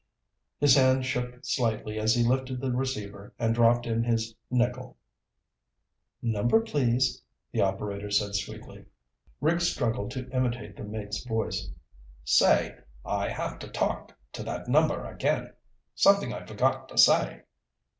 [0.59, 4.97] His hand shook slightly as he lifted the receiver and dropped in his nickel.
[6.23, 8.85] "Number, please?" the operator said sweetly.
[9.41, 11.69] Rick struggled to imitate the mate's voice.
[12.23, 15.53] "Say, I have to talk to that number again.
[15.93, 17.43] Something I forgot to say."